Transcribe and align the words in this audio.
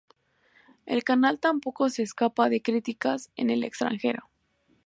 El 0.87 1.03
canal 1.03 1.37
tampoco 1.39 1.87
se 1.91 2.01
escapa 2.01 2.49
de 2.49 2.63
críticas 2.63 3.29
en 3.35 3.51
el 3.51 3.63
extranjero. 3.63 4.31